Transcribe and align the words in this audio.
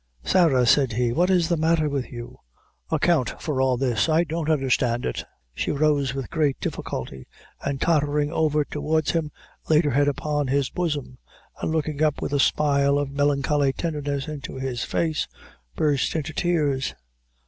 "Sarah," 0.23 0.65
said 0.65 0.93
he, 0.93 1.11
"what 1.13 1.29
is 1.29 1.47
the 1.47 1.55
matter 1.57 1.87
with, 1.87 2.07
you? 2.11 2.39
account 2.89 3.35
for 3.39 3.61
all 3.61 3.77
this 3.77 4.09
I 4.09 4.23
don't 4.23 4.49
understand 4.49 5.05
it." 5.05 5.23
She 5.53 5.69
rose 5.69 6.15
with 6.15 6.31
great 6.31 6.59
difficulty, 6.59 7.27
and, 7.63 7.79
tottering 7.79 8.31
over 8.31 8.65
towards 8.65 9.11
him, 9.11 9.29
laid 9.69 9.85
her 9.85 9.91
head 9.91 10.07
upon 10.07 10.47
his 10.47 10.71
bosom, 10.71 11.19
and 11.61 11.71
looking 11.71 12.01
up 12.01 12.19
with 12.19 12.33
a 12.33 12.39
smile 12.39 12.97
of 12.97 13.11
melancholy 13.11 13.73
tenderness 13.73 14.27
into 14.27 14.55
his 14.55 14.83
face, 14.83 15.27
burst 15.75 16.15
into 16.15 16.33
tears. 16.33 16.95